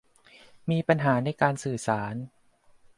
[0.69, 2.15] มีปัญหาในการสื่อสาร